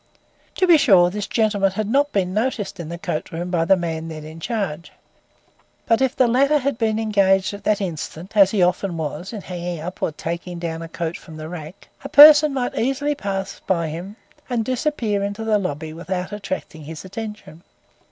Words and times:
To 0.55 0.65
be 0.65 0.79
sure, 0.79 1.11
this 1.11 1.27
gentleman 1.27 1.69
had 1.73 1.87
not 1.87 2.11
been 2.11 2.33
noticed 2.33 2.79
in 2.79 2.89
the 2.89 2.97
coatroom 2.97 3.51
by 3.51 3.65
the 3.65 3.77
man 3.77 4.07
then 4.07 4.23
in 4.23 4.39
charge, 4.39 4.91
but 5.85 6.01
if 6.01 6.15
the 6.15 6.27
latter 6.27 6.57
had 6.57 6.79
been 6.79 6.97
engaged 6.97 7.53
at 7.53 7.63
that 7.65 7.79
instant, 7.81 8.35
as 8.35 8.49
he 8.49 8.63
often 8.63 8.97
was, 8.97 9.31
in 9.31 9.41
hanging 9.41 9.79
up 9.79 10.01
or 10.01 10.11
taking 10.11 10.57
down 10.57 10.81
a 10.81 10.89
coat 10.89 11.17
from 11.17 11.37
the 11.37 11.47
rack, 11.47 11.87
a 12.03 12.09
person 12.09 12.51
might 12.51 12.73
easily 12.75 13.13
pass 13.13 13.61
by 13.67 13.89
him 13.89 14.15
and 14.49 14.65
disappear 14.65 15.21
into 15.21 15.43
the 15.43 15.59
lobby 15.59 15.93
without 15.93 16.31
attracting 16.31 16.85
his 16.85 17.05
attention. 17.05 17.61